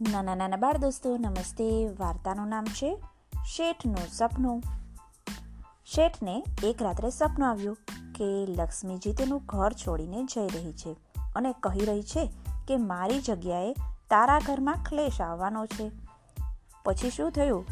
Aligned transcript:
નાના 0.00 0.34
નાના 0.34 0.56
બાળ 0.56 0.76
દોસ્તો 0.76 1.16
નમસ્તે 1.16 1.86
વાર્તાનું 1.86 2.48
નામ 2.48 2.64
છે 2.64 3.04
શેઠનું 3.46 4.08
સપનું 4.12 4.62
શેઠને 5.86 6.44
એક 6.64 6.82
રાત્રે 6.82 7.10
સપનું 7.10 7.50
આવ્યું 7.50 7.76
કે 8.12 8.24
લક્ષ્મીજી 8.48 9.12
તેનું 9.12 9.42
ઘર 9.46 9.72
છોડીને 9.72 10.24
જઈ 10.24 10.48
રહી 10.48 10.72
છે 10.72 10.96
અને 11.36 11.54
કહી 11.60 11.84
રહી 11.84 12.02
છે 12.02 12.30
કે 12.68 12.76
મારી 12.76 13.20
જગ્યાએ 13.20 13.72
તારા 14.10 14.38
ઘરમાં 14.38 14.76
ક્લેશ 14.88 15.20
આવવાનો 15.20 15.66
છે. 15.66 15.90
પછી 16.84 17.10
શું 17.10 17.30
થયું? 17.30 17.66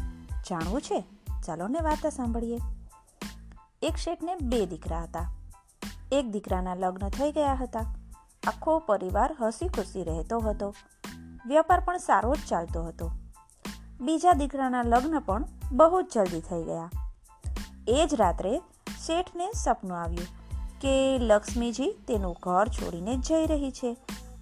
જાણવું 0.49 0.81
છે? 0.81 1.03
ચાલો 1.45 1.67
ને 1.67 1.79
વાર્તા 1.83 2.09
સાંભળીએ. 2.09 2.57
એક 3.81 3.95
શેઠને 3.95 4.35
બે 4.35 4.65
દીકરા 4.65 5.03
હતા. 5.03 5.31
એક 6.11 6.25
દીકરાના 6.25 6.75
લગ્ન 6.75 7.09
થઈ 7.09 7.31
ગયા 7.31 7.53
હતા. 7.53 7.95
આખો 8.47 8.79
પરિવાર 8.79 9.37
હસી 9.41 9.67
ખુશી 9.67 10.03
રહેતો 10.03 10.39
હતો. 10.39 10.73
વ્યાપાર 11.47 11.79
પણ 11.79 11.97
સારો 11.97 12.35
જ 12.35 12.49
ચાલતો 12.49 12.83
હતો. 12.83 13.11
બીજા 14.01 14.33
દીકરાના 14.33 14.81
લગ્ન 14.83 15.19
પણ 15.19 15.45
બહુ 15.71 16.01
જ 16.01 16.07
જલ્દી 16.15 16.41
થઈ 16.41 16.63
ગયા. 16.63 16.89
એ 17.87 18.05
જ 18.05 18.15
રાત્રે 18.15 18.53
શેઠને 19.05 19.47
સપનું 19.55 19.97
આવ્યું 20.01 20.27
કે 20.81 20.95
લક્ષ્મીજી 21.21 21.91
તેનું 22.07 22.35
ઘર 22.43 22.67
છોડીને 22.67 23.17
જઈ 23.17 23.45
રહી 23.45 23.71
છે 23.71 23.91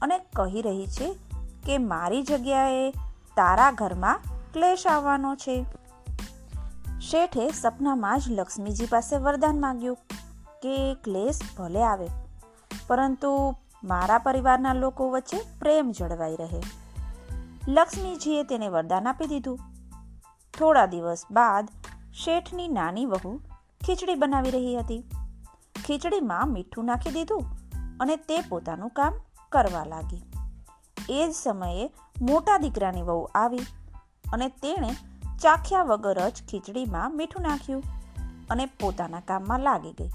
અને 0.01 0.17
કહી 0.35 0.61
રહી 0.61 0.87
છે 0.87 1.07
કે 1.65 1.77
મારી 1.77 2.23
જગ્યાએ 2.23 2.85
તારા 3.35 3.71
ઘરમાં 3.71 4.19
ક્લેશ 4.53 4.87
આવવાનો 4.87 5.35
છે. 5.35 5.57
શેઠે 7.01 7.45
સપનામાં 7.51 8.19
જ 8.19 8.31
લક્ષ્મીજી 8.31 8.85
પાસે 8.85 9.17
વરદાન 9.17 9.59
માંગ્યું 9.59 9.97
કે 10.61 10.75
ક્લેશ 11.03 11.39
ભલે 11.57 11.83
આવે, 11.83 12.07
પરંતુ 12.87 13.31
મારા 13.83 14.17
પરિવારના 14.17 14.73
લોકો 14.73 15.09
વચ્ચે 15.09 15.39
પ્રેમ 15.59 15.91
જળવાઈ 15.91 16.35
રહે. 16.35 16.61
લક્ષ્મીજીએ 17.67 18.43
તેને 18.43 18.67
વરદાન 18.67 19.07
આપી 19.07 19.25
દીધું. 19.25 19.59
થોડા 20.59 20.85
દિવસ 20.85 21.25
બાદ 21.31 21.69
શેઠની 22.13 22.67
નાની 22.67 23.05
વહુ 23.05 23.37
ખીચડી 23.85 24.15
બનાવી 24.15 24.51
રહી 24.51 24.75
હતી. 24.75 25.03
ખીચડીમાં 25.85 26.47
મીઠું 26.47 26.85
નાખી 26.85 27.11
દીધું 27.11 27.43
અને 27.99 28.15
તે 28.15 28.41
પોતાનું 28.41 28.89
કામ 28.89 29.13
કરવા 29.49 29.83
લાગી. 29.83 30.21
એ 31.09 31.27
જ 31.27 31.35
સમયે 31.35 31.93
મોટા 32.21 32.57
દીકરાની 32.57 33.01
વહુ 33.01 33.29
આવી 33.35 33.59
અને 34.33 34.47
તેણે 34.47 34.95
ચાખ્યા 35.41 35.83
વગર 35.83 36.29
જ 36.29 36.43
ખીચડીમાં 36.49 37.15
મીઠું 37.15 37.43
નાખ્યું 37.43 37.83
અને 38.49 38.65
પોતાના 38.65 39.19
કામમાં 39.19 39.59
લાગી 39.59 39.91
ગઈ. 39.91 40.09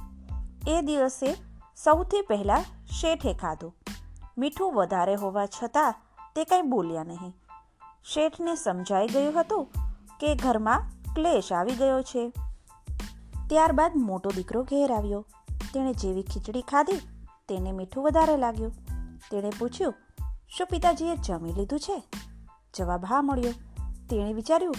એ 0.68 0.82
દિવસે 0.82 1.36
સૌથી 1.76 2.20
પહેલાં 2.20 2.64
શેઠે 2.86 3.34
ખાધું. 3.34 3.74
મીઠું 4.38 4.74
વધારે 4.74 5.14
હોવા 5.14 5.46
છતાં 5.46 5.94
તે 6.36 6.44
કંઈ 6.44 6.62
બોલ્યા 6.62 7.04
નહીં. 7.04 7.39
શેઠને 8.04 8.54
સમજાઈ 8.54 9.06
ગયું 9.06 9.40
હતું 9.40 9.68
કે 10.20 10.34
ઘરમાં 10.34 10.82
ક્લેશ 11.14 11.52
આવી 11.52 11.72
ગયો 11.72 12.02
છે. 12.02 12.32
ત્યારબાદ 13.48 13.92
મોટો 13.96 14.30
દીકરો 14.34 14.62
ઘેર 14.62 14.92
આવ્યો. 14.92 15.26
તેણે 15.74 15.92
જેવી 15.92 16.22
ખીચડી 16.22 16.62
ખાધી, 16.62 16.96
તેને 17.48 17.72
મીઠું 17.72 18.04
વધારે 18.04 18.36
લાગ્યું. 18.36 18.72
તેણે 19.30 19.50
પૂછ્યું, 19.58 19.94
શું 20.48 20.66
પિતાજીએ 20.66 21.16
જમી 21.16 21.52
લીધું 21.52 21.80
છે? 21.80 22.02
જવાબ 22.74 23.04
હા 23.04 23.22
મળ્યો. 23.22 23.52
તેણે 24.10 24.32
વિચાર્યું 24.32 24.74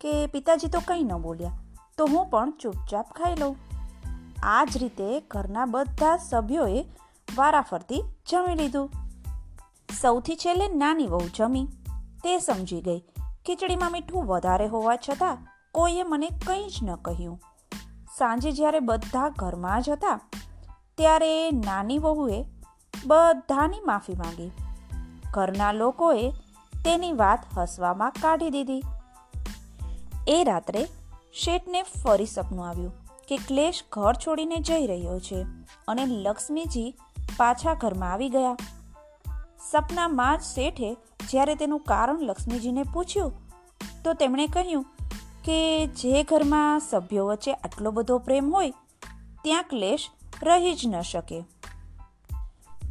કે 0.00 0.26
પિતાજી 0.26 0.68
તો 0.68 0.80
કંઈ 0.80 1.02
ન 1.02 1.16
બોલ્યા, 1.16 1.58
તો 1.98 2.06
હું 2.06 2.26
પણ 2.26 2.50
ચૂપચાપ 2.50 3.12
ખાઈ 3.12 3.34
લઉં. 3.38 3.56
આ 4.42 4.64
જ 4.64 4.76
રીતે 4.76 5.20
ઘરના 5.20 5.64
બધા 5.64 6.16
સભ્યોએ 6.16 6.82
વારાફરતી 7.36 8.02
જમી 8.30 8.54
લીધું. 8.54 8.90
સૌથી 10.00 10.36
છેલ્લે 10.36 10.68
નાની 10.68 11.06
વહુ 11.06 11.28
જમી. 11.36 11.68
તે 12.24 12.38
સમજી 12.38 12.80
ગઈ. 12.80 13.00
ખીચડીમાં 13.46 13.92
મીઠું 13.92 14.26
વધારે 14.26 14.66
હોવા 14.66 14.96
છતાં 14.96 15.38
કોઈએ 15.74 16.02
મને 16.02 16.28
કંઈ 16.46 16.68
જ 16.68 16.82
ન 16.82 16.94
કહ્યું. 16.94 17.40
સાંજે 18.18 18.52
જ્યારે 18.52 18.80
બધા 18.80 19.28
ઘરમાં 19.28 19.82
જ 19.82 19.90
હતા, 19.90 20.20
ત્યારે 20.96 21.50
નાની 21.50 21.98
વહુએ 21.98 22.44
બધાની 23.06 23.80
માફી 23.86 24.14
માંગી. 24.14 24.50
ઘરના 25.30 25.72
લોકોએ 25.72 26.30
તેની 26.84 27.12
વાત 27.12 27.46
હસવામાં 27.58 28.12
કાઢી 28.22 28.50
દીધી. 28.50 28.82
એ 30.28 30.44
રાત્રે 30.44 30.82
શેઠને 31.32 31.82
ફરી 31.82 32.26
સપનું 32.26 32.68
આવ્યું 32.68 32.92
કે 33.28 33.36
ક્લેશ 33.36 33.84
ઘર 33.92 34.14
છોડીને 34.26 34.58
જઈ 34.58 34.86
રહ્યો 34.86 35.18
છે 35.20 35.42
અને 35.88 36.06
લક્ષ્મીજી 36.06 36.94
પાછા 37.36 37.74
ઘરમાં 37.74 38.12
આવી 38.12 38.28
ગયા. 38.28 38.56
સપનામાં 39.70 40.38
જ 40.38 40.40
શેઠે 40.40 40.96
જ્યારે 41.30 41.54
તેનું 41.54 41.80
કારણ 41.80 42.20
લક્ષ્મીજીને 42.20 42.82
પૂછ્યું, 42.82 43.32
તો 44.04 44.14
તેમણે 44.14 44.46
કહ્યું 44.46 44.84
કે 45.44 45.86
જે 45.86 46.22
ઘરમાં 46.22 46.80
સભ્યો 46.80 47.26
વચ્ચે 47.26 47.52
આટલો 47.52 47.90
બધો 47.90 48.18
પ્રેમ 48.18 48.54
હોય, 48.54 48.70
ત્યાં 49.42 49.62
ક્લેશ 49.62 50.08
રહી 50.42 50.74
જ 50.74 50.86
ન 50.86 51.00
શકે. 51.00 51.44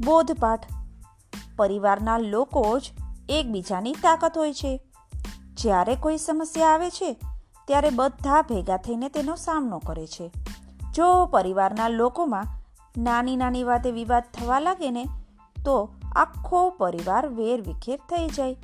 બોધપાઠ. 0.05 0.65
પરિવારના 1.55 2.17
લોકો 2.17 2.79
જ 2.79 2.91
એકબીજાની 3.29 3.93
તાકાત 3.93 4.37
હોય 4.37 4.53
છે. 4.53 4.81
જ્યારે 5.53 5.95
કોઈ 5.95 6.17
સમસ્યા 6.17 6.67
આવે 6.67 6.89
છે, 6.89 7.17
ત્યારે 7.67 7.89
બધા 7.89 8.41
ભેગા 8.41 8.77
થઈને 8.77 9.09
તેનો 9.09 9.35
સામનો 9.35 9.79
કરે 9.79 10.07
છે. 10.07 10.31
જો 10.93 11.25
પરિવારના 11.25 11.87
લોકોમાં 11.87 12.45
નાની 13.01 13.35
નાની 13.35 13.63
વાતે 13.63 13.91
વિવાદ 13.91 14.23
થવા 14.33 14.59
લાગે 14.59 14.91
ને, 14.91 15.05
તો 15.65 15.89
આખો 16.15 16.69
પરિવાર 16.69 17.27
વેર 17.27 17.61
વિખેર 17.61 17.97
થઈ 17.97 18.27
જાય. 18.27 18.57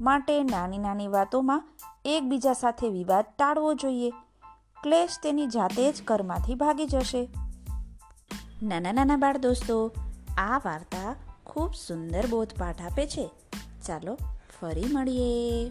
માટે 0.00 0.42
નાની 0.42 0.78
નાની 0.78 1.08
વાતોમાં 1.08 1.68
એકબીજા 2.04 2.52
સાથે 2.52 2.88
વિવાદ 2.88 3.24
ટાળવો 3.38 3.74
જોઈએ. 3.74 4.10
ક્લેશ 4.82 5.10
તેની 5.22 5.46
જાતે 5.46 5.92
જ 5.92 6.02
ઘરમાંથી 6.04 6.54
ભાગી 6.54 6.86
જશે. 6.86 7.28
નાના 8.62 8.92
નાના 8.92 9.16
બાળ 9.16 9.38
દોસ્તો, 9.38 9.92
આ 10.38 10.58
વાર્તા 10.58 11.16
ખૂબ 11.46 11.74
સુંદર 11.74 12.26
બોધપાઠ 12.26 12.82
આપે 12.82 13.06
છે. 13.06 13.30
ચાલો 13.86 14.18
ફરી 14.60 14.84
મળીએ. 14.92 15.70